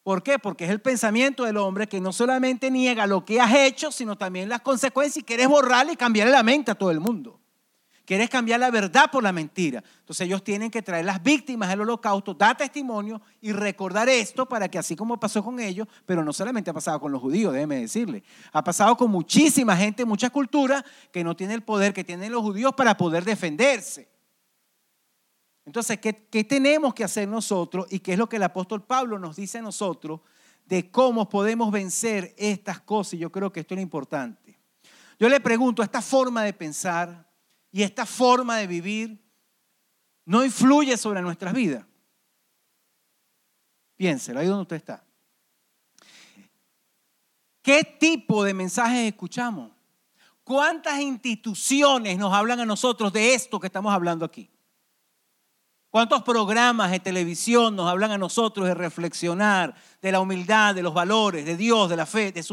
[0.04, 0.40] ¿Por qué?
[0.40, 4.18] Porque es el pensamiento del hombre que no solamente niega lo que has hecho, sino
[4.18, 7.40] también las consecuencias y quieres borrarle y cambiarle la mente a todo el mundo.
[8.04, 9.84] Quieres cambiar la verdad por la mentira.
[10.00, 14.68] Entonces ellos tienen que traer las víctimas del holocausto, dar testimonio y recordar esto para
[14.68, 17.82] que así como pasó con ellos, pero no solamente ha pasado con los judíos, déjeme
[17.82, 20.84] decirle, ha pasado con muchísima gente, muchas culturas
[21.14, 24.11] que no tienen el poder que tienen los judíos para poder defenderse.
[25.65, 29.19] Entonces, ¿qué, ¿qué, tenemos que hacer nosotros y qué es lo que el apóstol Pablo
[29.19, 30.21] nos dice a nosotros
[30.65, 33.15] de cómo podemos vencer estas cosas?
[33.15, 34.60] Y yo creo que esto es lo importante.
[35.19, 37.32] Yo le pregunto, esta forma de pensar,
[37.71, 39.24] y esta forma de vivir
[40.26, 41.86] no influye sobre nuestras vidas.
[43.95, 45.06] Piénselo, ahí donde usted está.
[47.62, 49.71] ¿Qué tipo de mensajes escuchamos?
[50.43, 54.51] ¿Cuántas instituciones nos hablan a nosotros de esto que estamos hablando aquí?
[55.91, 60.93] ¿Cuántos programas de televisión nos hablan a nosotros de reflexionar, de la humildad, de los
[60.93, 62.43] valores, de Dios, de la fe, de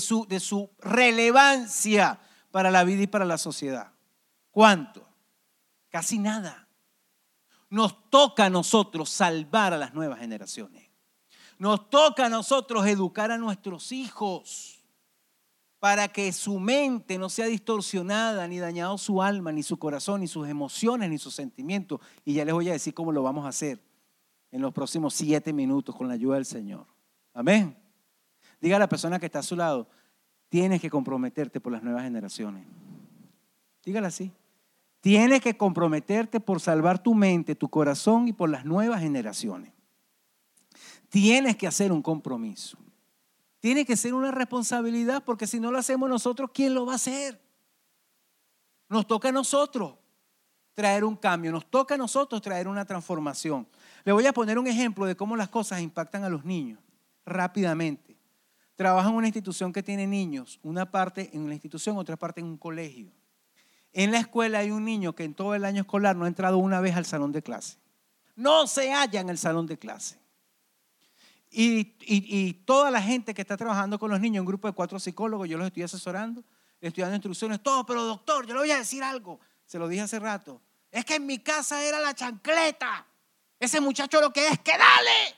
[0.00, 2.20] su, relevancia
[2.52, 3.90] para la vida y para la sociedad?
[4.52, 5.04] ¿Cuánto?
[5.90, 6.68] Casi nada.
[7.68, 10.88] Nos toca a nosotros salvar a las nuevas generaciones.
[11.58, 14.73] Nos toca a nosotros educar a nuestros hijos
[15.84, 20.26] para que su mente no sea distorsionada, ni dañado su alma, ni su corazón, ni
[20.26, 22.00] sus emociones, ni sus sentimientos.
[22.24, 23.82] Y ya les voy a decir cómo lo vamos a hacer
[24.50, 26.86] en los próximos siete minutos con la ayuda del Señor.
[27.34, 27.76] Amén.
[28.62, 29.86] Diga a la persona que está a su lado,
[30.48, 32.66] tienes que comprometerte por las nuevas generaciones.
[33.84, 34.32] Dígala así.
[35.02, 39.70] Tienes que comprometerte por salvar tu mente, tu corazón y por las nuevas generaciones.
[41.10, 42.78] Tienes que hacer un compromiso.
[43.64, 46.96] Tiene que ser una responsabilidad porque si no lo hacemos nosotros, ¿quién lo va a
[46.96, 47.40] hacer?
[48.90, 49.94] Nos toca a nosotros
[50.74, 53.66] traer un cambio, nos toca a nosotros traer una transformación.
[54.04, 56.78] Le voy a poner un ejemplo de cómo las cosas impactan a los niños
[57.24, 58.18] rápidamente.
[58.76, 62.46] Trabajo en una institución que tiene niños, una parte en la institución, otra parte en
[62.48, 63.12] un colegio.
[63.94, 66.58] En la escuela hay un niño que en todo el año escolar no ha entrado
[66.58, 67.78] una vez al salón de clase.
[68.36, 70.22] No se halla en el salón de clase.
[71.56, 75.48] Y, toda la gente que está trabajando con los niños, un grupo de cuatro psicólogos,
[75.48, 76.42] yo los estoy asesorando,
[76.80, 79.38] les estoy dando instrucciones, todo, pero doctor, yo le voy a decir algo.
[79.64, 80.60] Se lo dije hace rato.
[80.90, 83.06] Es que en mi casa era la chancleta.
[83.58, 85.36] Ese muchacho lo que es, que dale.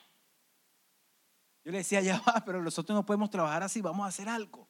[1.65, 4.67] Yo le decía, ya va, pero nosotros no podemos trabajar así, vamos a hacer algo.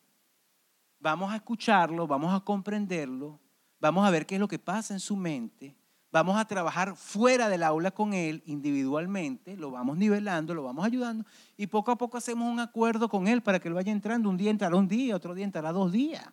[0.99, 3.39] Vamos a escucharlo, vamos a comprenderlo,
[3.79, 5.77] Vamos a ver qué es lo que pasa en su mente.
[6.12, 11.25] Vamos a trabajar fuera del aula con él individualmente, lo vamos nivelando, lo vamos ayudando
[11.57, 14.31] y poco a poco hacemos un acuerdo con él para que él vaya entrando.
[14.31, 16.27] Un día entrará un día, otro día entrará dos días.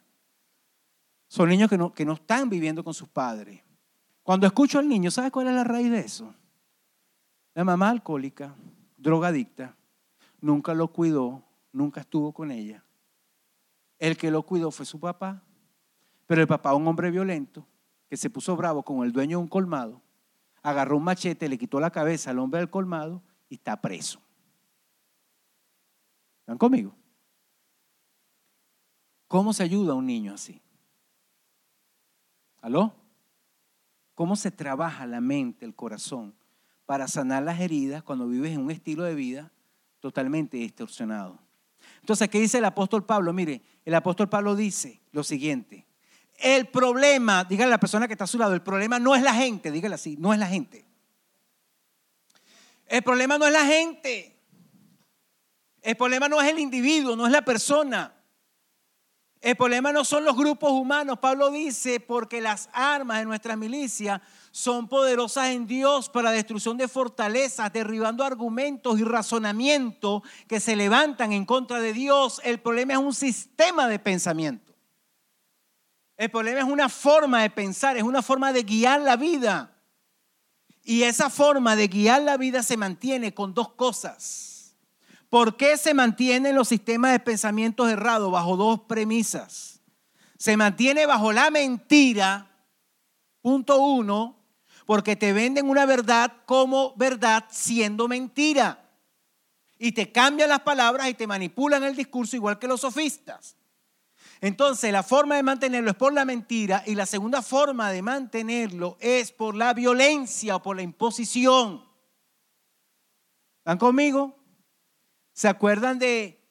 [1.28, 3.62] Son niños que no, que no están viviendo con sus padres.
[4.22, 6.34] Cuando escucho al niño, ¿sabe cuál es la raíz de eso?
[7.56, 8.56] La mamá alcohólica,
[8.98, 9.76] drogadicta,
[10.40, 12.84] nunca lo cuidó, nunca estuvo con ella
[14.00, 15.42] El que lo cuidó fue su papá.
[16.26, 17.66] Pero el papá, un hombre violento,
[18.14, 20.00] que se puso bravo con el dueño de un colmado,
[20.62, 24.22] agarró un machete, le quitó la cabeza al hombre del colmado y está preso.
[26.42, 26.94] ¿Están conmigo?
[29.28, 30.62] ¿Cómo se ayuda a un niño así?
[32.62, 32.94] ¿Aló?
[34.14, 36.36] ¿Cómo se trabaja la mente, el corazón,
[36.86, 39.52] para sanar las heridas cuando vives en un estilo de vida
[40.00, 41.40] totalmente distorsionado?
[42.02, 43.34] Entonces, ¿qué dice el apóstol Pablo?
[43.34, 45.88] Mire, el apóstol Pablo dice lo siguiente.
[46.44, 49.22] El problema, dígale a la persona que está a su lado, el problema no es
[49.22, 50.86] la gente, dígale así, no es la gente.
[52.86, 54.38] El problema no es la gente.
[55.82, 58.14] El problema no es el individuo, no es la persona.
[59.40, 61.20] El problema no son los grupos humanos.
[61.20, 66.90] Pablo dice, porque las armas de nuestra milicia son poderosas en Dios para destrucción de
[66.90, 72.42] fortalezas, derribando argumentos y razonamientos que se levantan en contra de Dios.
[72.44, 74.63] El problema es un sistema de pensamiento.
[76.24, 79.76] El problema es una forma de pensar, es una forma de guiar la vida.
[80.82, 84.52] Y esa forma de guiar la vida se mantiene con dos cosas
[85.28, 89.82] ¿Por qué se mantienen los sistemas de pensamientos errados bajo dos premisas?
[90.38, 92.56] Se mantiene bajo la mentira,
[93.42, 94.46] punto uno,
[94.86, 98.92] porque te venden una verdad como verdad siendo mentira.
[99.78, 103.58] Y te cambian las palabras y te manipulan el discurso igual que los sofistas.
[104.44, 108.98] Entonces, la forma de mantenerlo es por la mentira y la segunda forma de mantenerlo
[109.00, 111.82] es por la violencia o por la imposición.
[113.60, 114.38] ¿Están conmigo?
[115.32, 116.46] ¿Se acuerdan de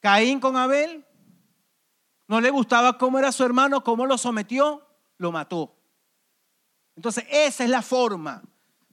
[0.00, 1.04] Caín con Abel?
[2.26, 4.88] No le gustaba cómo era su hermano, cómo lo sometió,
[5.18, 5.76] lo mató.
[6.96, 8.42] Entonces, esa es la forma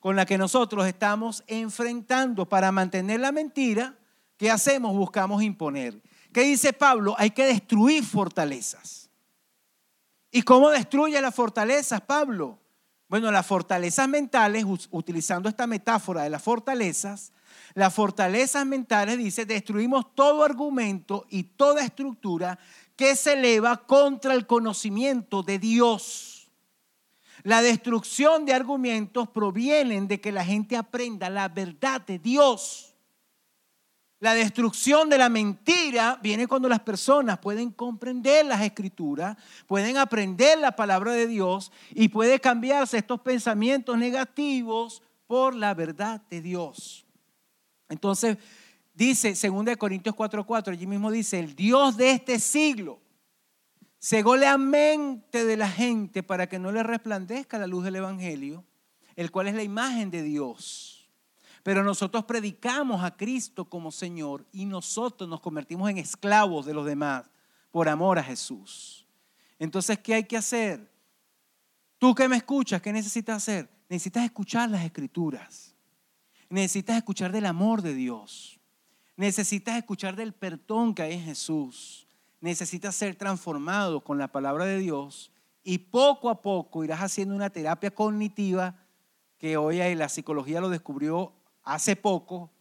[0.02, 3.97] con la que nosotros estamos enfrentando para mantener la mentira.
[4.36, 4.97] ¿Qué hacemos?
[4.97, 6.02] Buscamos imponer.
[6.34, 7.15] ¿Qué dice Pablo?
[7.17, 9.10] Hay que destruir fortalezas.
[10.32, 12.58] ¿Y cómo destruye las fortalezas, Pablo?
[13.10, 17.34] Bueno, las fortalezas mentales, utilizando esta metáfora de las fortalezas,
[17.74, 22.58] las fortalezas mentales, dice, destruimos todo argumento y toda estructura
[22.96, 26.50] que se eleva contra el conocimiento de Dios.
[27.44, 32.90] La destrucción de argumentos provienen de que la gente aprenda la verdad de Dios.
[34.21, 40.60] La destrucción de la mentira viene cuando las personas pueden comprender las escrituras, pueden aprender
[40.60, 47.03] la palabra de Dios y puede cambiarse estos pensamientos negativos por la verdad de Dios.
[47.89, 48.38] Entonces,
[48.93, 52.99] dice 2 Corintios 4:4, allí mismo dice, el Dios de este siglo
[53.99, 58.63] cegó la mente de la gente para que no le resplandezca la luz del Evangelio,
[59.15, 60.90] el cual es la imagen de Dios.
[61.63, 66.86] Pero nosotros predicamos a Cristo como Señor y nosotros nos convertimos en esclavos de los
[66.86, 67.30] demás
[67.69, 69.06] por amor a Jesús.
[69.60, 70.89] Entonces, ¿qué hay que hacer?
[72.00, 73.69] Tú que me escuchas, ¿qué necesitas hacer?
[73.88, 75.76] Necesitas escuchar las escrituras.
[76.50, 78.60] Necesitas escuchar del amor de Dios.
[79.15, 82.08] Necesitas escuchar del perdón que hay en Jesús.
[82.39, 85.32] Necesitas ser transformado con la palabra de Dios
[85.63, 88.76] y poco a poco irás haciendo una terapia cognitiva
[89.38, 92.52] que hoy la psicología lo descubrió hace poco,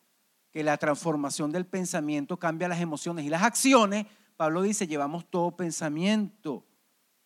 [0.50, 4.06] que la transformación del pensamiento cambia las emociones y las acciones.
[4.36, 6.64] Pablo dice, llevamos todo pensamiento,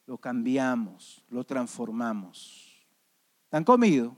[0.07, 2.87] lo cambiamos, lo transformamos.
[3.45, 4.17] ¿Están comido?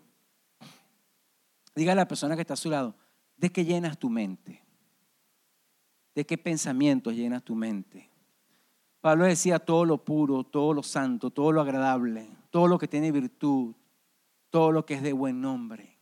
[1.75, 2.97] Diga a la persona que está a su lado,
[3.37, 4.63] ¿de qué llenas tu mente?
[6.15, 8.11] ¿De qué pensamientos llenas tu mente?
[9.01, 13.13] Pablo decía todo lo puro, todo lo santo, todo lo agradable, todo lo que tiene
[13.13, 13.75] virtud,
[14.51, 15.96] todo lo que es de buen nombre.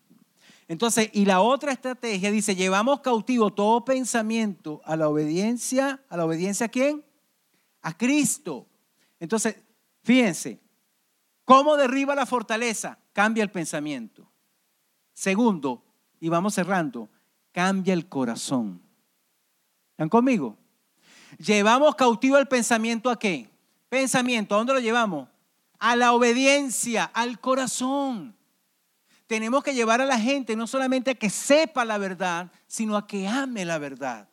[0.66, 6.24] Entonces, y la otra estrategia dice, llevamos cautivo todo pensamiento a la obediencia, a la
[6.24, 7.05] obediencia a quién?
[7.83, 8.66] A Cristo.
[9.20, 9.57] Entonces,
[10.03, 10.61] fíjense,
[11.44, 12.98] ¿cómo derriba la fortaleza?
[13.12, 14.27] Cambia el pensamiento.
[15.12, 15.85] Segundo,
[16.18, 17.11] y vamos cerrando,
[17.53, 18.83] cambia el corazón.
[19.90, 20.57] ¿Están conmigo?
[21.38, 23.50] Llevamos cautivo el pensamiento a qué?
[23.88, 25.29] Pensamiento, ¿a dónde lo llevamos?
[25.78, 28.34] A la obediencia, al corazón.
[29.27, 33.07] Tenemos que llevar a la gente no solamente a que sepa la verdad, sino a
[33.07, 34.29] que ame la verdad.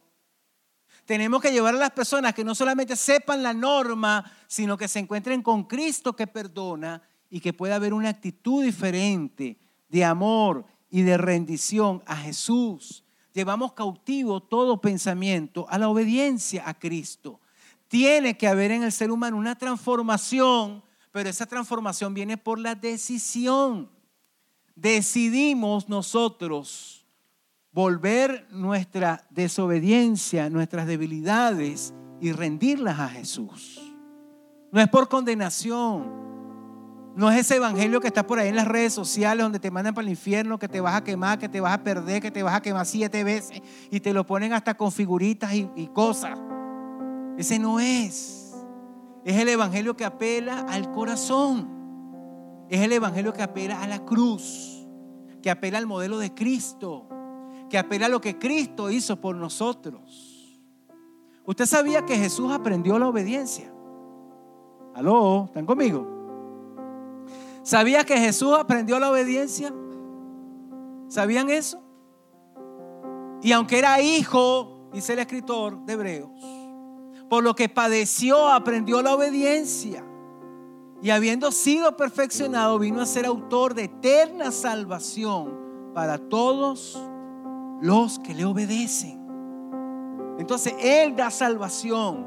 [1.05, 4.99] Tenemos que llevar a las personas que no solamente sepan la norma, sino que se
[4.99, 9.57] encuentren con Cristo que perdona y que pueda haber una actitud diferente
[9.89, 13.03] de amor y de rendición a Jesús.
[13.33, 17.39] Llevamos cautivo todo pensamiento a la obediencia a Cristo.
[17.87, 22.75] Tiene que haber en el ser humano una transformación, pero esa transformación viene por la
[22.75, 23.89] decisión.
[24.81, 27.05] Decidimos nosotros
[27.71, 33.79] volver nuestra desobediencia, nuestras debilidades y rendirlas a Jesús.
[34.71, 36.19] No es por condenación.
[37.15, 39.93] No es ese evangelio que está por ahí en las redes sociales donde te mandan
[39.93, 42.41] para el infierno, que te vas a quemar, que te vas a perder, que te
[42.41, 43.61] vas a quemar siete veces
[43.91, 46.39] y te lo ponen hasta con figuritas y, cosas.
[47.37, 48.55] Ese no es.
[49.25, 51.81] Es el evangelio que apela al corazón.
[52.71, 54.70] Es el evangelio que apela a la cruz,
[55.41, 57.07] que apela al modelo de Cristo,
[57.69, 60.59] que apela a lo que Cristo hizo por nosotros.
[61.45, 63.73] ¿Usted sabía que Jesús aprendió la obediencia?
[64.93, 65.45] ¿Aló?
[65.45, 66.07] ¿Están conmigo?
[67.63, 69.73] ¿Sabía que Jesús aprendió la obediencia?
[71.07, 71.81] ¿Sabían eso?
[73.41, 76.29] Y aunque era hijo, dice el escritor de Hebreos,
[77.29, 80.05] por lo que padeció, aprendió la obediencia.
[81.01, 87.01] Y habiendo sido perfeccionado, vino a ser autor de eterna salvación para todos
[87.81, 89.19] los que le obedecen.
[90.37, 92.25] Entonces, Él da salvación,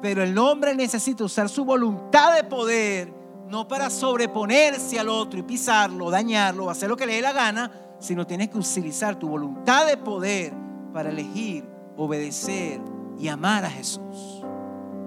[0.00, 5.42] pero el hombre necesita usar su voluntad de poder no para sobreponerse al otro y
[5.42, 9.86] pisarlo, dañarlo, hacer lo que le dé la gana, sino tienes que utilizar tu voluntad
[9.86, 10.54] de poder
[10.92, 11.64] para elegir,
[11.96, 12.80] obedecer
[13.18, 14.42] y amar a Jesús.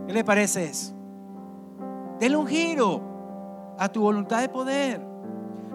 [0.05, 0.94] ¿Qué le parece eso?
[2.19, 5.01] Denle un giro a tu voluntad de poder,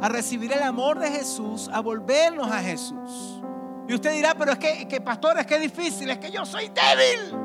[0.00, 3.42] a recibir el amor de Jesús, a volvernos a Jesús.
[3.88, 6.46] Y usted dirá, pero es que, que pastor, es que es difícil, es que yo
[6.46, 7.36] soy débil.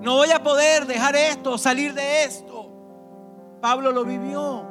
[0.00, 2.70] No voy a poder dejar esto, salir de esto.
[3.60, 4.64] Pablo lo vivió.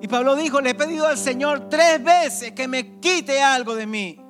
[0.00, 3.86] Y Pablo dijo, le he pedido al Señor tres veces que me quite algo de
[3.86, 4.20] mí.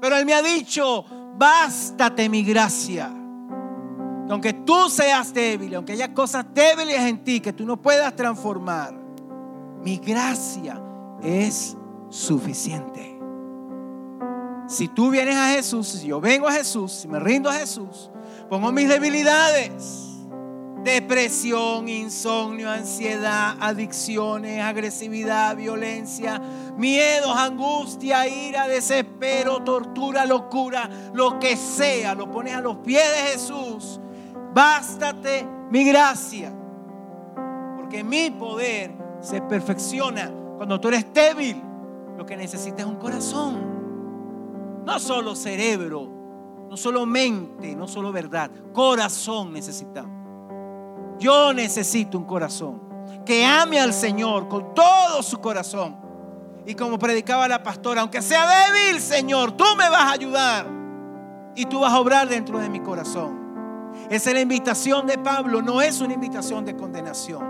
[0.00, 1.04] Pero Él me ha dicho,
[1.36, 3.12] bástate mi gracia.
[4.30, 8.94] Aunque tú seas débil, aunque haya cosas débiles en ti que tú no puedas transformar,
[9.82, 10.80] mi gracia
[11.22, 11.76] es
[12.08, 13.18] suficiente.
[14.68, 18.10] Si tú vienes a Jesús, si yo vengo a Jesús, si me rindo a Jesús,
[18.48, 20.10] pongo mis debilidades
[20.84, 26.40] depresión, insomnio, ansiedad, adicciones, agresividad, violencia,
[26.76, 33.32] miedos, angustia, ira, desespero, tortura, locura, lo que sea, lo pones a los pies de
[33.32, 33.89] Jesús.
[34.52, 36.52] Bástate mi gracia,
[37.76, 41.62] porque mi poder se perfecciona cuando tú eres débil.
[42.16, 46.08] Lo que necesitas es un corazón, no solo cerebro,
[46.68, 50.20] no solo mente, no solo verdad, corazón necesitamos.
[51.18, 52.80] Yo necesito un corazón
[53.24, 55.96] que ame al Señor con todo su corazón.
[56.66, 60.66] Y como predicaba la pastora, aunque sea débil, Señor, tú me vas a ayudar
[61.54, 63.39] y tú vas a obrar dentro de mi corazón.
[64.10, 67.42] Esa es la invitación de Pablo, no es una invitación de condenación.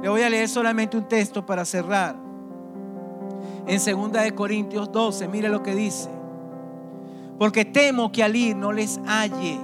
[0.00, 2.16] Le voy a leer solamente un texto para cerrar.
[3.66, 6.08] En 2 de Corintios 12, mire lo que dice.
[7.38, 9.58] Porque temo que al ir no les halle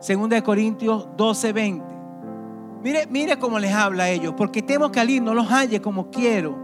[0.00, 1.84] Segunda de Corintios 12, 20.
[2.84, 4.34] Mire, mire cómo les habla a ellos.
[4.36, 6.56] Porque temo que al ir no los halle como quiero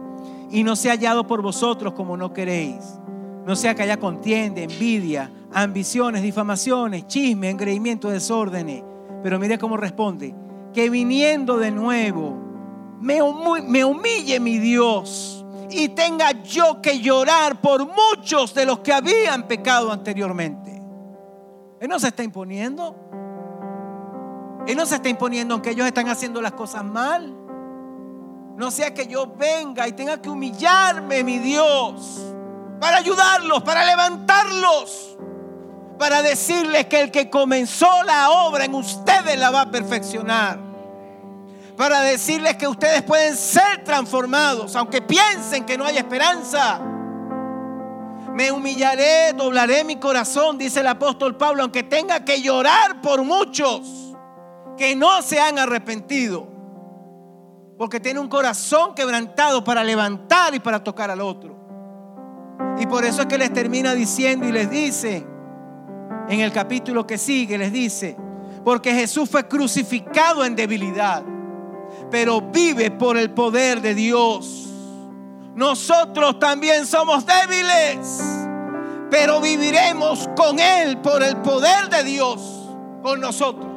[0.50, 3.00] y no sea hallado por vosotros como no queréis.
[3.44, 8.82] No sea que haya contienda, envidia, ambiciones, difamaciones, chisme, engreimiento, desórdenes.
[9.22, 10.34] Pero mire cómo responde.
[10.72, 12.36] Que viniendo de nuevo
[13.00, 13.20] me,
[13.62, 19.46] me humille mi Dios y tenga yo que llorar por muchos de los que habían
[19.46, 20.82] pecado anteriormente.
[21.80, 22.96] Él no se está imponiendo.
[24.66, 27.34] Él no se está imponiendo aunque ellos están haciendo las cosas mal.
[28.56, 32.34] No sea que yo venga y tenga que humillarme, mi Dios,
[32.80, 35.18] para ayudarlos, para levantarlos,
[35.98, 40.58] para decirles que el que comenzó la obra en ustedes la va a perfeccionar.
[41.76, 46.80] Para decirles que ustedes pueden ser transformados, aunque piensen que no hay esperanza.
[48.32, 54.14] Me humillaré, doblaré mi corazón, dice el apóstol Pablo, aunque tenga que llorar por muchos
[54.76, 56.48] que no se han arrepentido.
[57.78, 61.56] Porque tiene un corazón quebrantado para levantar y para tocar al otro.
[62.78, 65.26] Y por eso es que les termina diciendo y les dice,
[66.28, 68.16] en el capítulo que sigue, les dice,
[68.64, 71.22] porque Jesús fue crucificado en debilidad,
[72.10, 74.68] pero vive por el poder de Dios.
[75.54, 78.22] Nosotros también somos débiles,
[79.10, 82.40] pero viviremos con Él por el poder de Dios
[83.02, 83.74] con nosotros.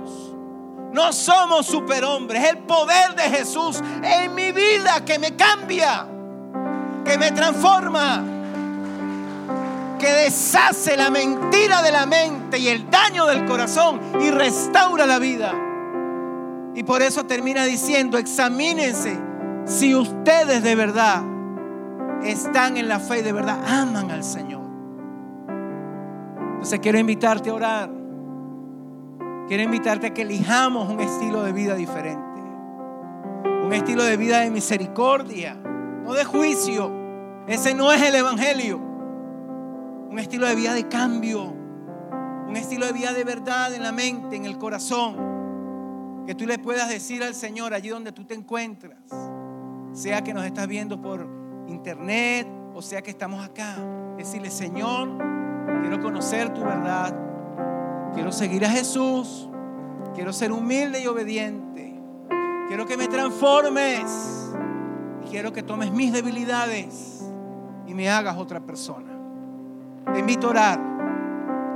[0.93, 2.43] No somos superhombres.
[2.43, 6.08] Es el poder de Jesús en mi vida que me cambia,
[7.06, 8.24] que me transforma,
[9.98, 15.20] que deshace la mentira de la mente y el daño del corazón y restaura la
[15.20, 15.54] vida.
[16.76, 19.20] Y por eso termina diciendo, examínense
[19.66, 21.24] si ustedes de verdad
[22.24, 24.62] están en la fe, de verdad aman al Señor.
[26.52, 27.89] Entonces quiero invitarte a orar.
[29.48, 32.41] Quiero invitarte a que elijamos un estilo de vida diferente.
[33.43, 35.56] Un estilo de vida de misericordia,
[36.04, 36.91] no de juicio.
[37.48, 38.87] Ese no es el Evangelio.
[40.10, 41.43] Un estilo de vida de cambio.
[42.47, 46.26] Un estilo de vida de verdad en la mente, en el corazón.
[46.26, 48.99] Que tú le puedas decir al Señor allí donde tú te encuentras.
[49.93, 51.28] Sea que nos estás viendo por
[51.68, 52.47] internet
[52.78, 53.76] o sea que estamos acá.
[54.18, 55.10] Decirle, Señor,
[55.82, 57.12] quiero conocer tu verdad.
[58.14, 59.49] Quiero seguir a Jesús.
[60.14, 61.99] Quiero ser humilde y obediente.
[62.68, 64.53] Quiero que me transformes.
[65.26, 67.24] Y quiero que tomes mis debilidades
[67.88, 69.16] y me hagas otra persona.
[70.14, 70.80] Te invito a orar.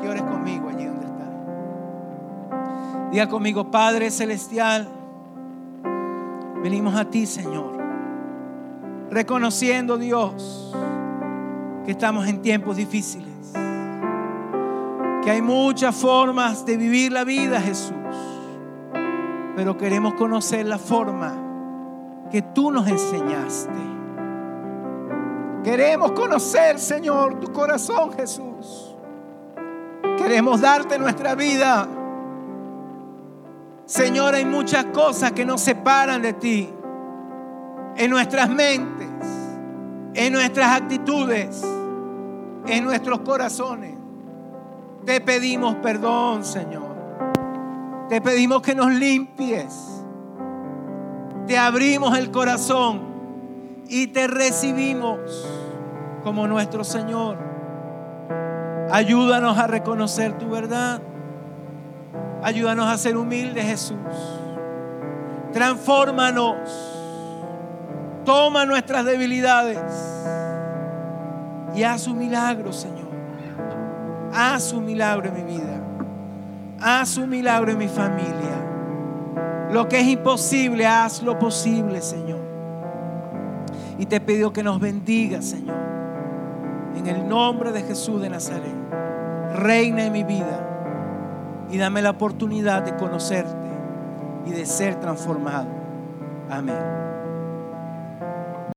[0.02, 1.30] Que ores conmigo allí donde estás.
[3.12, 4.88] Diga conmigo, Padre Celestial,
[6.64, 7.78] venimos a ti, Señor.
[9.12, 10.74] Reconociendo, Dios,
[11.86, 13.54] que estamos en tiempos difíciles.
[15.24, 17.94] Que hay muchas formas de vivir la vida, Jesús.
[19.56, 21.34] Pero queremos conocer la forma
[22.32, 24.01] que tú nos enseñaste.
[25.64, 28.96] Queremos conocer, Señor, tu corazón, Jesús.
[30.18, 31.88] Queremos darte nuestra vida.
[33.86, 36.70] Señor, hay muchas cosas que nos separan de ti.
[37.96, 39.08] En nuestras mentes,
[40.16, 41.62] en nuestras actitudes,
[42.66, 43.96] en nuestros corazones.
[45.06, 46.96] Te pedimos perdón, Señor.
[48.10, 50.04] Te pedimos que nos limpies.
[51.46, 53.11] Te abrimos el corazón
[53.92, 55.20] y te recibimos
[56.24, 57.38] como nuestro Señor.
[58.90, 61.02] Ayúdanos a reconocer tu verdad.
[62.42, 63.98] Ayúdanos a ser humildes, Jesús.
[65.52, 66.56] Transfórmanos.
[68.24, 69.82] Toma nuestras debilidades
[71.76, 73.10] y haz un milagro, Señor.
[74.34, 75.82] Haz un milagro en mi vida.
[76.80, 79.68] Haz un milagro en mi familia.
[79.70, 82.41] Lo que es imposible, haz lo posible, Señor.
[84.02, 85.78] Y te pido que nos bendiga, Señor.
[86.98, 88.74] En el nombre de Jesús de Nazaret.
[89.54, 91.68] Reina en mi vida.
[91.70, 93.52] Y dame la oportunidad de conocerte
[94.48, 95.68] y de ser transformado.
[96.50, 97.11] Amén.